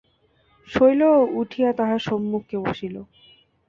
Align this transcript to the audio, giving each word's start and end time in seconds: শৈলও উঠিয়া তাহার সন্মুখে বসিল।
শৈলও 0.69 1.13
উঠিয়া 1.41 1.69
তাহার 1.73 1.99
সন্মুখে 1.99 2.57
বসিল। 2.59 2.95